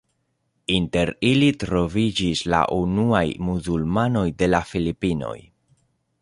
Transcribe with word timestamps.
Inter 0.75 1.11
ili 1.31 1.49
troviĝis 1.63 2.41
la 2.53 2.63
unuaj 2.77 3.23
muzulmanoj 3.49 4.25
de 4.41 4.49
la 4.51 4.65
Filipinoj. 4.73 5.37